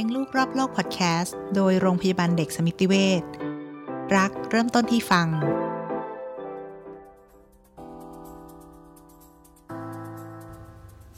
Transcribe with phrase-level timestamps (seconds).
[0.00, 3.22] ลี้ยงลูกรอบโลกพอดแคสต์โดยโรงพยาบาลเด็กสมิติเวช
[4.16, 5.28] รักเริ่มต้นที่ฟัง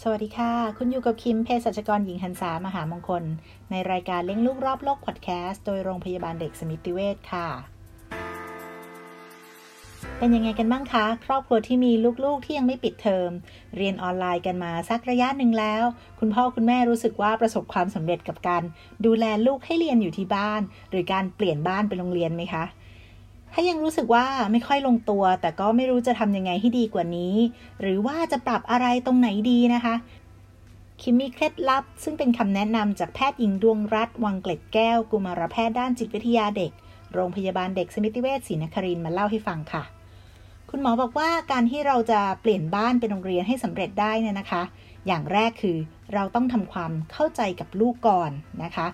[0.02, 3.24] สวัสดีค่ะ คุณอยู่กับคิมเภสัชกรหญิงหันษามหามงคล
[3.70, 7.71] ในรายการเลี้ยงลูกรอบโลกพอดแคสต์โดยโรงพยาบาลเด็กสมิติเวชค่ะ
[10.22, 11.92] เป็นยังไงกันบ้างคะ ครอบครัวที่มี
[12.24, 13.30] ลูกๆที่ยังไม่ปิดเทอม
[13.76, 15.82] เรียนออนไลน์กันมาสักระยะหนึ่งแล้ว
[16.18, 18.62] คุณพ่อคุณแม่รู้สึกว่าประสบความสำเร็จกับการ
[19.06, 22.64] ดูแลลูกให้เรียนอยู่ที่บ้าน หรือการเปลี่ยนบ้านไปโรงเรียนไหมคะ
[23.52, 27.34] ถ้ายังรู้สึกว่าไม่ค่อยลงตัว แต่ก็ไม่รู้จะทำยังไงให้ดีกว่านี้
[27.80, 29.94] หรือว่าจะปรับอะไรตรงไหนดีนะคะ
[31.00, 36.72] คิมมีเคล็ดลับ ซึ่งเป็นคำแนะนำจากแพทย์หญิงดวงรัตน์วังเกล็ดแก้ว กุมารแพทย์ด้านจิตวิทยาเด็ก
[37.14, 40.01] โรงพยาบาลเด็กสมิติเวชศรีนครินมาเล่าให้ฟังค่ะ
[40.74, 44.62] คุณหมอบอกว่าการที่เราจะเปลี่ยนบ้านเป็นโรงเรียนให้สำเร็จได้เนี่ยนะคะ
[45.06, 45.76] อย่างแรกคือ
[46.14, 48.30] เราต้องทำความเข้าใจกับลูกก่อน
[48.64, 48.86] นะคะ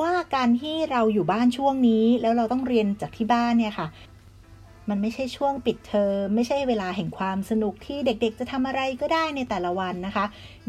[0.00, 3.86] ว่าการที่เราอยู่บ้านช่วงนี้ แล้วเราต้องเรียนจากที่บ้านเนี่ยค่ะ
[4.88, 10.24] มันไม่ใช่ช่วงปิดเทอมไม่ใช่เวลาแห่งความสนุกที่เด็กๆ จะทำอะไรก็ได้ในแต่ละวันนะคะ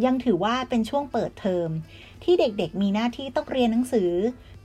[0.05, 1.69] ยังถือว่าเป็นช่วงเปิดเทอม
[2.23, 4.11] ที่เด็กๆ มีหน้าที่ต้องเรียนหนังสือ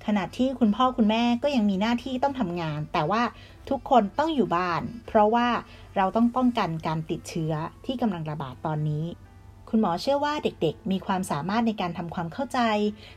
[0.06, 3.22] ขณะที่คุณพ่อคุณแม่ก็ยังมีหน้าที่ต้องทำงาน แต่ว่า
[3.68, 5.48] ทุกคนต้องอยู่บ้าน เพราะว่า
[5.96, 7.52] เราต้องป้องกันการติดเชื้อ
[7.86, 9.04] ที่กำลังระบาดตอนนี้
[9.70, 12.60] คุณหมอเชื่อว่าเด็กๆ มีความสามารถในการทำความเข้าใจ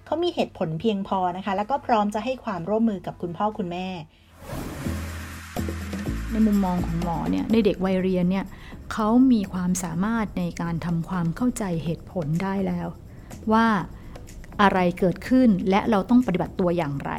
[0.05, 3.87] เขามีเหตุผลเพียงพอนะคะ แล้วก็พร้อมจะให้ความร่วมมือกับคุณพ่อคุณแม่
[6.31, 8.45] ในมุมมองของหมอเนี่ยในเด็กวัยเรียนเนี่ย
[8.93, 12.87] เขามีความสามารถในการทำความเข้าใจเหตุผลได้แล้ว
[13.53, 13.67] ว่า
[14.61, 17.11] อะไรเกิดขึ้นและเราต้องปฏิบัติตัวอย่างไร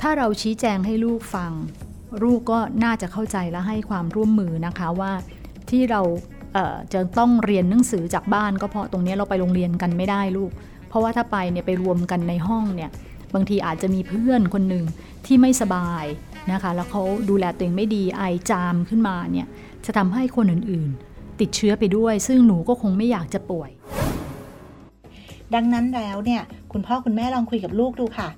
[0.00, 1.52] ถ้าเราชี้แจงให้ลูกฟัง
[2.22, 5.12] ลูกก็น่าจะเข้าใจและให้ความร่วมมือนะคะว่า
[5.70, 6.02] ที่เรา
[6.54, 10.50] เจะต้องเรียนหนังสือจากบ้าน ก็เพราะตรงนี้เราไปโรงเรียนกันไม่ได้ลูก
[10.88, 12.90] เพราะว่าถ้าไปเนี่ยไปรวมกันในห้องเนี่ย
[13.34, 14.84] บางทีอาจจะมีเพื่อนคนหนึ่ง
[15.26, 16.04] ที่ไม่สบาย
[16.52, 19.46] นะคะ แล้วเขาดูแลตัวเองไม่ดีไอจามขึ้นมาเนี่ย
[19.84, 23.70] จะทำให้คนอื่นๆ ติดเชื้อไปด้วย ซึ่งหนูก็คงไม่อยากจะป่วย
[25.54, 26.42] ดังนั้นแล้วเนี่ย
[26.72, 28.28] คุณพ่อคุณแม่ลองคุยกับลูกดูค่ะ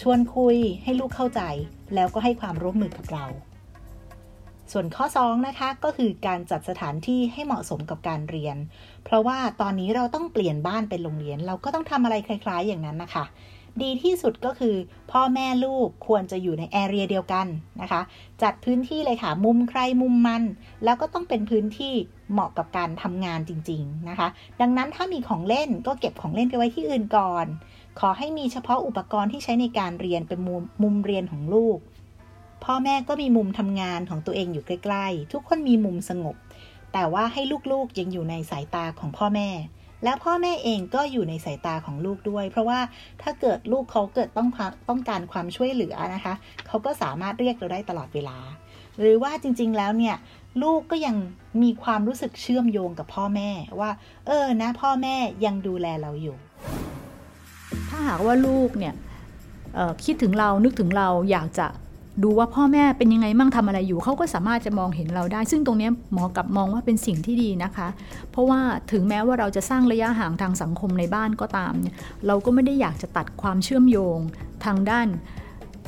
[0.00, 1.42] ชวนคุยให้ลูกเข้าใจ
[1.94, 3.24] แล้วก็ให้ความร่วมมือกับเรา
[4.72, 8.56] ส่วนข้อ 2 นะคะก็คือการจัดสถานที่ให้เหมาะสมกับการเรียน
[9.04, 13.24] เพราะว่าตอนนี้เราต้องเปลี่ยนบ้านเป็นโรงเรียน เราก็ต้องทำอะไรคล้าย ๆ อย่างนั้นนะคะ
[13.82, 14.76] ดีที่สุดก็คือ
[15.12, 17.46] พ่อแม่ลูกควรจะอยู่ในแอเรียเดียวกัน
[17.80, 18.00] นะคะ
[18.42, 20.42] จัดพื้นที่เลยค่ะ มุมใครมุมมัน
[20.84, 21.94] แล้วก็ต้องเป็นพื้นที่
[22.32, 24.28] เหมาะกับการทำงานจริง ๆนะคะ
[24.60, 27.46] ดังนั้นถ้ามีของเล่นก็เก็บของเล่นไปไว้ที่อื่นก่อน
[28.00, 31.78] ขอให้มีเฉพาะอุปกรณ์ที่ใช้ในการเรียนเป็นมุมมุมเรียนของลูก
[32.64, 36.36] พ่อแม่ก็มีมุมทำงานของตัวเองอยู่ใกล้ๆ ทุกคนมีมุมสงบ
[36.92, 37.42] แต่ว่าให้
[37.72, 39.48] ลูกๆยังอยู่ในสายตาของพ่อแม่
[40.04, 42.80] แล้วพ่อแม่เองก็อยู่ในสายตาของลูกด้วย เพราะว่า
[43.22, 44.48] ถ้าเกิดลูกเขาเกิดต้อง
[44.88, 46.34] ต้องการความช่วยเหลือนะคะ
[46.66, 48.38] เขาก็สามารถเรียกเราได้ตลอดเวลา
[48.98, 50.16] หรือว่าจริงๆแล้วเนี่ย
[50.62, 51.16] ลูกก็ยัง
[51.62, 53.90] มีความรู้สึกเชื่อมโยงกับพ่อแม่ว่า
[54.26, 56.36] เออนะ พ่อแม่ยังดูแลเราอยู่
[57.88, 58.94] ถ้าหากว่าลูกเนี่ย
[60.04, 61.66] คิดถึงเรานึกถึงเราอยากจะ
[62.24, 67.88] ดูว่าพ่อแม่เป็นยังไงมั่งทำอะไรอยู่เขาก็สามารถจะมองเห็นเราได้ ซึ่งตรงนี้หมอกับมองว่าเป็นสิ่งที่ดีนะคะ
[68.30, 68.60] เพราะว่า
[68.92, 71.94] ถึงแม้ว่าเราจะสร้างระยะห่างทางสังคมในบ้านก็ตามเนี่ย
[72.26, 74.18] เราก็ไม่ได้อยากจะตัดความเชื่อมโยง
[74.64, 75.08] ทางด้าน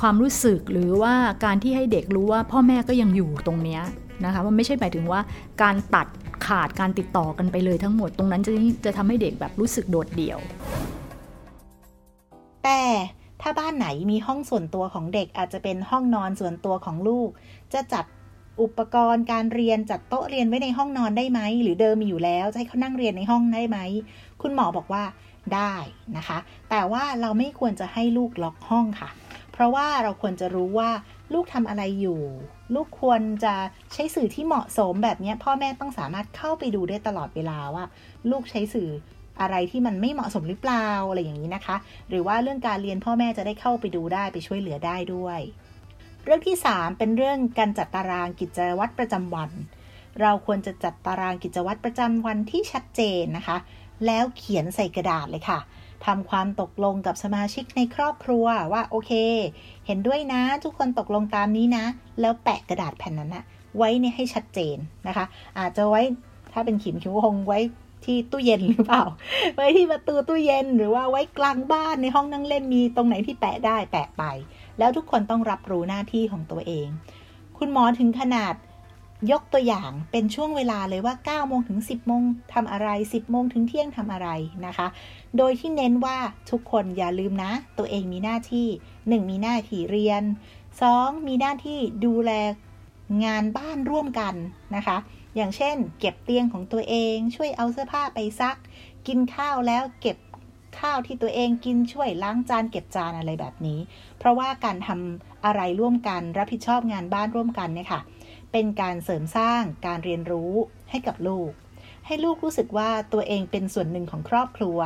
[0.01, 1.15] ความรู้สึกหรือว่า
[1.45, 3.81] การที่ให้เด็กรู้ว่าพ่อแม่ก็ยังอยู่ตรงนี้
[4.25, 5.21] นะคะมันไม่ใช่หมายถึงว่า
[5.63, 6.07] การตัด
[6.47, 8.53] ขาดการติดต่อกันไปเลยทั้งหมดตรงนั้นจะ
[8.85, 10.39] จะทำให้เด็กแบบรู้สึกโดดเดี่ยว
[12.65, 12.81] แต่
[13.41, 17.28] ถ้าบ้านไหนมีห้องส่วนตัวของเด็กอาจจะเป็นห้องนอนส่วนตัวของลูก
[17.72, 18.04] จะจัด
[18.60, 23.78] อุปกรณ์การเรียนจัดโต๊ะเรียนไว้ในห้องนอนได้ไหม หรือเดิมมีอยู่แล้วจะให้เขานั่งเรียนในห้องได้ไหม
[24.43, 25.04] คุณหมอบอกว่า
[25.54, 25.75] ได้
[26.16, 26.38] นะคะ
[26.71, 29.10] แต่ว่าเราไม่ควรจะให้ลูกล็อกห้องค่ะ
[29.53, 30.91] เพราะว่าเราควรจะรู้ว่า
[31.34, 32.21] ลูกทำอะไรอยู่
[32.75, 33.54] ลูกควรจะ
[33.92, 37.84] ใช้สื่อที่เหมาะสมแบบนี้พ่อแม่ต้องสามารถเข้าไปดูได้ตลอดเวลาว่า
[38.30, 38.91] ลูกใช้สื่อ
[39.41, 41.77] อะไรที่มันไม่เหมาะสมหรือเปล่าอะไรอย่างนี้นะคะ
[42.09, 45.41] หรือว่าเรื่องการเรียนพ่อแม่จะได้เข้าไปดูได้ไปช่วยเหลือได้ด้วย
[46.25, 49.51] เรื่องที่ 3 เป็นเรื่องการจัดตารางกิจวัตรประจำวัน
[50.21, 53.57] เราควรจะจัดตารางกิจวัตรประจำวันที่ชัดเจนนะคะ
[54.07, 55.59] แล้วเขียนใส่กระดาษเลยค่ะ
[56.07, 59.13] ทำความตกลงกับสมาชิกในครอบครัวว่าโอเค
[59.87, 61.84] เห็นด้วยนะ ทุกคนตกลงตามนี้นะ
[62.21, 63.45] แล้วแปะกระดาษแผ่นนั้นนะ
[63.77, 64.77] ไว้เนี่ยให้ชัดเจน
[65.09, 65.25] นะคะ
[65.59, 66.03] อาจจะไว้
[66.53, 67.59] ถ้าเป็นขิมคิวคงไว้
[68.05, 69.05] ที่ตู้เย็นหรือเปล่า
[69.55, 74.23] ไว้ที่ประตูตู้เย็นหรือว่าไว้กลางบ้านในห้องนั่งเล่นมีตรงไหนที่แปะได้แปะไป
[74.79, 76.89] แล้วทุกคนต้องรับรู้หน้าที่ของตัวเอง
[77.59, 78.55] คุณหมอถึงขนาด
[79.33, 84.29] ยกตัวอย่างเป็นช่วงเวลาเลยว่า9โมงถึง 10โมงทำอะไร 10โมงถึงเที่ยงทำอะไร
[84.67, 84.87] นะคะ
[85.37, 86.17] โดยที่เน้นว่า
[86.51, 88.67] ทุกคนอย่าลืมนะ ตัวเองมีหน้าที่
[89.01, 90.23] 1 มีหน้าที่เรียน
[90.81, 92.33] 2 มีหน้าที่ดูแล
[93.24, 94.34] งานบ้านร่วมกัน
[94.77, 94.97] นะคะ
[95.36, 98.57] อย่างเช่น เก็บเตียงของตัวเอง ช่วยเอาเสื้อผ้าไปซัก
[99.07, 100.16] กินข้าวแล้วเก็บ
[100.80, 103.78] ข้าวที่ตัวเองกินช่วยล้างจานเก็บจานอะไรแบบนี้
[104.18, 108.01] เพราะว่าการทำอะไรร่วมกันรับผิดชอบงานบ้านร่วมกันเนี่ยค่ะ
[108.53, 110.53] เป็นการเสริมสร้างการเรียนรู้
[110.91, 111.51] ให้กับลูก
[112.06, 114.78] ให้ลูกรู้สึกว่าตัวเองเป็นส่วนหนึ่งของครอบครัว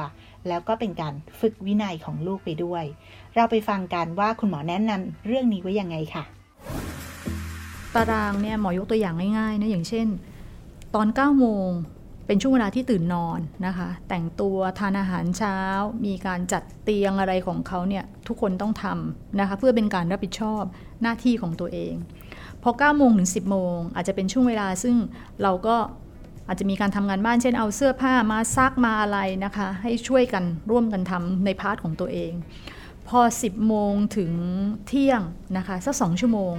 [0.48, 2.84] แล้วก็เป็นการฝึกวินัยของลูกไปด้วย
[3.34, 6.24] เราไปฟังกันว่าคุณหมอแนะนำเรื่องนี้ไว้ยังไงค่ะ
[7.96, 10.06] ตารางเนี่ยหมอยกตัวอย่างง่ายๆนะอย่างเช่น
[10.94, 11.70] ตอน9โมง
[12.26, 15.58] เป็นช่วงเวลาที่ตื่นนอนนะคะ แต่งตัวทานอาหารเช้า
[16.04, 20.62] มีการจัดเตียงอะไรของเขาเนี่ยทุกคนต้องทำนะคะเพื่อเป็นการรับผิดชอบ
[21.02, 21.94] หน้าที่ของตัวเอง
[22.62, 24.96] พอ9โมงถึง 10โมงอาจจะเป็นช่วงเวลาซึ่ง
[25.42, 25.76] เราก็
[26.48, 32.32] อาจจะมีการทำงานบ้านเช่นเอาเสื้อผ้ามาซักมาอะไรนะคะ ให้ช่วยกันร่วมกันทำใน part ของตัวเอง
[33.08, 34.32] พอ 10โมงถึง
[34.86, 35.20] เที่ยง
[35.56, 36.54] นะคะสัก2ชั่วโมง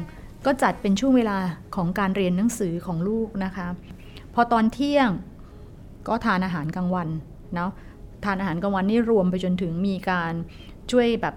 [0.45, 1.37] ก็จัดเป็นช่วงเวลา
[1.75, 3.67] ของการเรียนหนังสือของลูกนะคะ
[4.33, 5.09] พอตอนเที่ยง
[6.07, 7.09] ก็ทานอาหารกลางวัน
[7.55, 7.71] เนาะ
[8.25, 10.33] ทานอาหารกลางวันนี่รวมไปจนถึงมีการ
[10.91, 11.35] ช่วยแบบ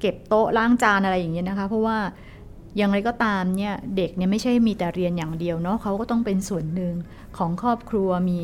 [0.00, 1.98] เก็บโต๊ะล้างจานอะไรอย่างเงี้ยนะคะ เพราะว่า
[2.76, 6.94] อย่างไรก็ตามเนี่ยเด็กเนี่ยไม่ใช่มีแต่เรียนอย่างเดียวเนาะเขาก็ต้องเป็นส่วนหนึ่ง
[7.38, 8.40] ของครอบครัวมี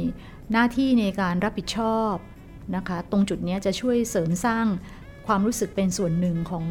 [0.52, 2.14] หน้าที่ในการรับผิดชอบ
[2.76, 4.66] นะคะ ตรงจุดนี้จะช่วยเสริมสร้าง
[5.26, 6.64] ความรู้สึกเป็นส่วนหนึ่งของ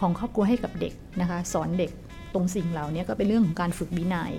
[0.00, 1.90] ของครอบครัวให้กับเด็กนะคะ สอนเด็ก
[2.36, 4.32] ตรงสิ่งเหล่านี้ก็เป็นเรื่องของการฝึกวินัย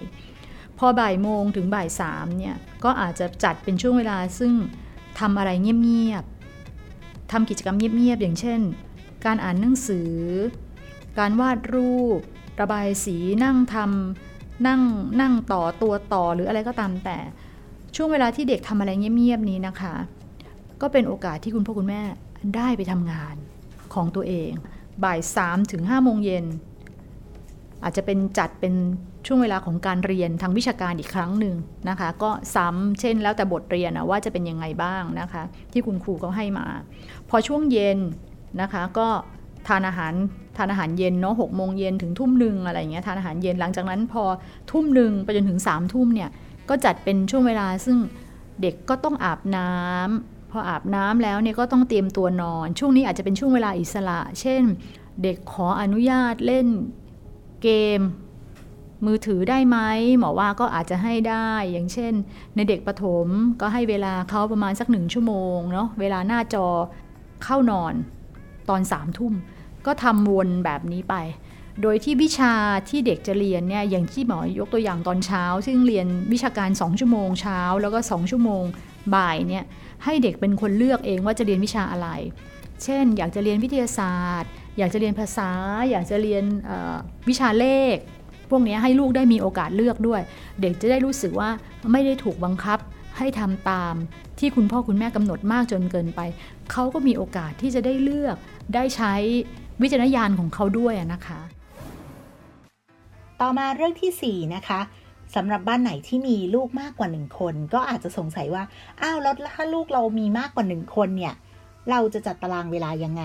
[0.78, 4.54] พอบ่ายโมงถึงบ่ายสามเนี่ยก็อาจจะจัดเป็นช่วงเวลาซึ่ง
[5.20, 5.50] ทำอะไร
[5.84, 8.60] เงียบๆทำกิจกรรมเงียบๆอย่างเช่น
[9.26, 10.14] การอ่านหนังสือ
[11.20, 12.20] การวาดรูป
[12.60, 14.82] ระบายสีนั่งทำนั่ง
[15.22, 17.18] นั่งต่อตัวต่อหรืออะไรก็ตามแต่
[17.96, 19.96] ช่วงเวลาที่เด็กทำอะไรเงียบๆนี้นะคะ
[20.82, 22.02] ก็เป็นโอกาสที่คุณพ่อคุณแม่
[22.56, 23.36] ได้ไปทำงาน
[23.94, 24.52] ของตัวเอง
[25.04, 26.46] บ่ายสามถึงห้าโมงเย็น
[27.84, 28.74] อาจจะเป็นจัดเป็น
[29.26, 31.56] ช่วงเวลาของการเรียนทางวิชาการอีกครั้งหนึ่ง
[31.90, 35.44] นะคะ ก็ซ้ำเช่นแล้วแต่บทเรียนนะว่าจะเป็นยังไงบ้างนะคะ
[35.74, 36.66] ที่คุณครูเขาให้มา
[37.30, 38.00] พอช่วงเย็น
[38.62, 39.08] นะคะก็
[39.68, 40.14] ทานอาหาร
[40.58, 44.24] ทานอาหารเย็นเนาะหกโมงเย็นถึงทุ่มหนึ่งอะไรเงี้ยทานอาหารเย็นหลังจากนั้นพอ
[44.72, 46.30] ทุ่มหนึ่งไปจนถึงสามทุ่มเนี่ย
[46.70, 47.98] ก็จัดเป็นช่วงเวลาซึ่ง
[48.62, 54.64] เด็กก็ต้องอาบน้ำพออาบน้ำแล้วเนี่ยก็ต้องเตรียมตัวนอน ช่วงนี้อาจจะเป็นช่วงเวลาอิสระ เช่น
[55.24, 56.68] เด็กขออนุญาตเล่น
[57.64, 58.02] เกม
[59.06, 59.78] มือถือได้ไหม
[60.20, 62.14] หมอว่าก็อาจจะให้ได้ อย่างเช่น
[62.56, 63.28] ในเด็กประถม
[63.62, 66.68] ก็ให้เวลาเขาประมาณสักหนึ่งชั่วโมงเนาะเวลาหน้าจอ
[67.44, 67.94] เข้านอน
[68.70, 69.34] ตอนสามทุ่ม
[69.86, 71.16] ก็ทำวนแบบนี้ไป
[71.82, 72.54] โดยที่วิชา
[72.90, 78.64] ที่เด็กจะเรียนเนี่ยอย่างที่หมอยกตัวอย่างตอนเช้า ซึ่งเรียนวิชาการ 2 ชั่วโมงเช้า แล้วก็ 2 ชั่วโมง
[79.16, 79.64] บ่ายเนี่ย
[80.04, 82.10] ให้เด็กเป็นคนเลือกเองว่าจะเรียนวิชาอะไร
[82.84, 85.50] เช่น อยากจะเรียนวิทยาศาสตร์ อยากจะเรียนภาษา
[85.92, 86.44] อยากจะเรียน
[87.30, 87.96] วิชาเลข
[88.50, 90.22] พวกนี้ให้ลูกได้มีโอกาสเลือกด้วย
[90.62, 91.50] เด็กจะได้รู้สึกว่า
[91.92, 92.80] ไม่ได้ถูกบังคับ
[93.18, 93.94] ให้ทำตาม
[94.40, 96.22] ที่คุณพ่อคุณแม่กำหนดมากจนเกินไป
[96.72, 98.36] เขาก็มีโอกาสที่จะได้เลือก
[98.76, 99.14] ได้ใช้
[99.82, 101.40] วิจารณญาณของเขาด้วยนะคะ
[103.42, 104.80] ต่อมาเรื่องที่ 4 นะคะ
[105.36, 108.64] สำหรับบ้านไหนที่มีลูกมากกว่าหนึ่งคน ก็อาจจะสงสัยว่า
[109.02, 111.34] อ้าวแล้วถ้าลูกเรามีมากกว่าหนึ่งคนเนี่ย
[111.90, 113.24] เราจะจัดตารางเวลายังไง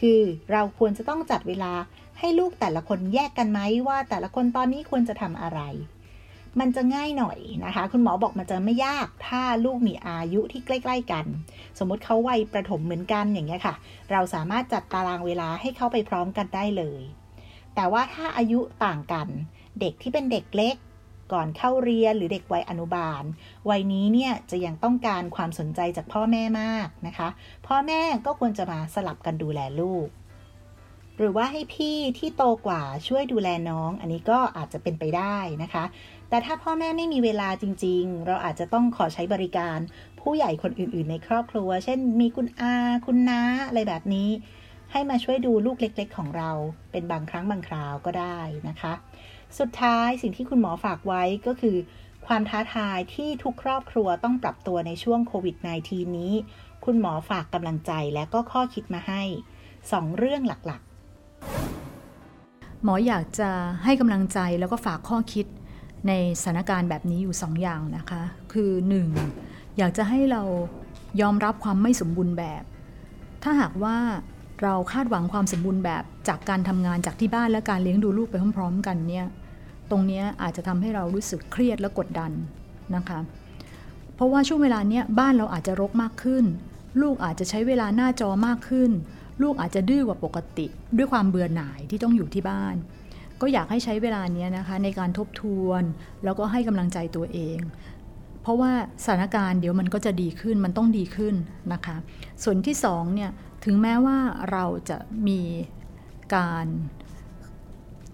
[0.00, 0.20] คือ
[0.52, 1.72] เราควรจะต้องจัดเวลา
[2.18, 5.60] ให้ลูกแต่ละคนแยกกันไหมว่าแต่ละคนตอนนี้ควรจะทำอะไร
[6.60, 11.24] มันจะง่ายหน่อยนะคะ คุณหมอบอกมันจะไม่ยากถ้าลูกมีอายุที่ใกล้ ๆ กัน
[11.78, 13.74] สมมติเขาวัยประถมเหมือนกันอย่างเงี้ยค่ะ
[14.10, 17.02] เราสามารถจัดตารางเวลาให้เขาไปพร้อมกันได้เลย
[17.74, 19.28] แต่ว่าถ้าอายุต่างกัน
[19.80, 20.76] เด็กที่เป็นเด็กเล็ก
[21.32, 23.22] ก่อนเข้าเรียนหรือเด็กวัยอนุบาล
[23.70, 27.28] วัยนี้เนี่ยจะยังต้องการความสนใจจากพ่อแม่มากนะคะ
[27.66, 30.08] พ่อแม่ก็ควรจะมาสลับกันดูแลลูก
[31.18, 35.84] หรือว่าให้พี่ที่โตกว่าช่วยดูแลน้อง อันนี้ก็อาจจะเป็นไปได้นะคะ
[36.28, 39.78] แต่ถ้าพ่อแม่ไม่มีเวลาจริง ๆ เราอาจจะต้องขอใช้บริการ
[40.20, 42.74] ผู้ใหญ่คนอื่น ๆ ในครอบครัว เช่น มีคุณอา
[43.06, 44.30] คุณน้า อะไรแบบนี้
[44.92, 46.50] ให้มาช่วยดูลูกเล็ก ๆ ของเรา
[46.92, 48.92] เป็นบางครั้งบางคราวก็ได้นะคะ
[49.58, 51.76] สุดท้ายสิ่งที่คุณหมอฝากไว้ก็คือ
[52.26, 56.32] ความท้าทายที่ทุกครอบครัวต้องปรับตัวในช่วงโควิด -19 นี้
[56.84, 59.22] คุณหมอฝากกำลังใจและก็ข้อคิดมาให้
[59.70, 63.50] 2 เรื่องหลักๆ หมออยากจะ
[63.84, 65.46] ให้กำลังใจแล้วก็ฝากข้อคิด
[66.08, 68.70] ในสถานการณ์แบบนี้อยู่ 2ออย่างนะคะ คือ
[69.24, 69.78] 1.
[69.78, 70.42] อยากจะให้เรา
[71.20, 72.62] ยอมรับความไม่สมบูรณ์แบบ
[73.42, 73.96] ถ้าหากว่า
[74.62, 79.26] เราคาดหวังความสมบูรณ์แบบจากการทำงานจากที่บ้านและการเลี้ยงดูลูกไปพร้อม ๆ กันเนี่ย
[79.90, 82.32] ตรงนี้อาจจะทำให้เรารู้สึกเครียดและกดดัน
[82.96, 83.20] นะคะ
[84.14, 86.44] เพราะว่าช่วงเวลาเนี้ยบ้านเราอาจจะรกมากขึ้น
[87.02, 88.90] ลูกอาจจะใช้เวลาหน้าจอมากขึ้น
[89.42, 90.66] ลูกอาจจะดื้อกว่าปกติ
[90.96, 92.74] ด้วยความเบื่อหน่ายที่ต้องอยู่ที่บ้าน
[93.40, 95.82] ก็อยากให้ใช้เวลาเนี้ยนะคะในการทบทวน
[96.24, 97.58] แล้วก็ให้กำลังใจตัวเอง
[98.42, 98.72] เพราะว่า
[99.04, 101.34] สถานการณ์เดี๋ยวมันก็จะดีขึ้นมันต้องดีขึ้น
[101.72, 101.96] นะคะ
[102.42, 103.30] ส่วนที่สองเนี่ย
[103.64, 104.18] ถึงแม้ว่า
[104.52, 105.40] เราจะมี
[106.36, 106.66] การ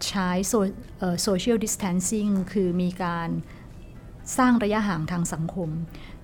[0.09, 0.31] ใช้
[1.23, 3.29] โซเชียลดิสแทนซิ่งคือมีการ
[4.38, 5.71] สร้างระยะห่างทางสังคม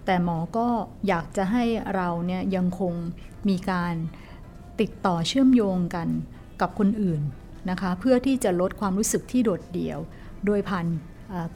[0.04, 0.68] แต่หมอก็
[1.08, 1.64] อยากจะให้
[1.94, 2.94] เราเนี่ยยังคง
[3.48, 3.94] มีการ
[4.80, 6.08] ติดต่อเชื่อมโยงกัน
[6.60, 7.20] กับคนอื่น
[7.70, 9.98] นะคะ เพื่อที่จะลดความรู้สึกที่โดดเดี่ยว
[10.46, 10.86] โดยผ่าน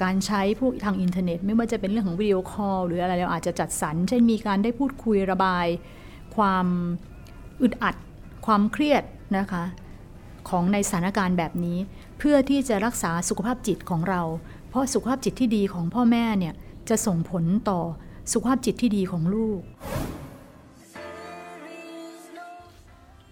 [0.02, 5.66] การใช้พวกทางอินเทอร์เน็ต ไม่ว่าจะเป็นเรื่องของ video call หรืออะไรเราอาจจะจัดสรร เช่นมีการได้พูดคุยระบาย
[6.36, 6.66] ความ
[7.62, 7.96] อึดอัด
[8.46, 9.02] ความเครียด
[9.38, 9.64] นะคะ
[10.48, 11.78] ของในสถานการณ์แบบนี้
[12.18, 14.22] เพื่อที่จะรักษาสุขภาพจิตของเรา
[14.68, 16.54] เพราะสุขภาพจิตที่ดีของพ่อแม่เนี่ย
[16.88, 17.80] จะส่งผลต่อ
[18.32, 19.60] สุขภาพจิตที่ดีของลูก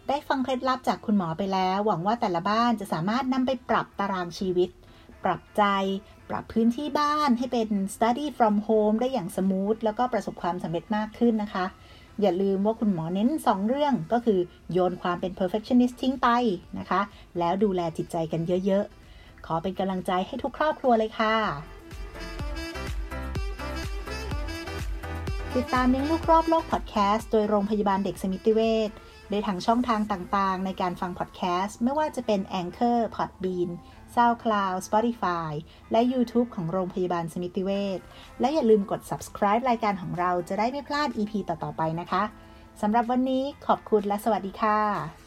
[0.09, 4.71] ได้ฟังเคล็ดลับจากคุณหมอไปแล้ว หวังว่าแต่ละบ้านจะสามารถนำไปปรับตารางชีวิต
[5.25, 5.65] ปรับใจ
[6.31, 11.65] ปรับพื้นที่บ้านให้เป็น study from home ได้อย่าง smooth แล้วก็ประสบความสำเร็จมากขึ้นนะคะ
[12.21, 14.39] อย่าลืมว่าคุณหมอเน้น 2 เรื่องก็คือ
[14.73, 16.29] โยนความเป็น perfectionist ทิ้งไป
[16.79, 17.01] นะคะ
[17.39, 21.37] แล้วดูแลจิตใจกันเยอะๆ ขอเป็นกำลังใจให้ทุกครอบครัวเลยค่ะ
[25.55, 28.91] ติดตามเลี้ยงลูกรอบโลกพอดแคสต์โดยโรงพยาบาลเด็กสมิติเวช
[29.35, 33.71] ได้ทางช่องทางต่างๆ ในการฟังพอดแคสต์ ไม่ว่าจะเป็น Anchor, Podbean,
[34.15, 35.51] SoundCloud, Spotify
[35.93, 38.01] และ YouTube ของโรงพยาบาลสมิติเวช
[38.41, 42.23] และอย่าลืมกด subscribe รายการของเราจะได้ไม่พลาด EP ต่อ ๆ ไปนะคะ
[42.83, 45.24] สำหรับวันนี้ขอบคุณและสวัสดีค่ะ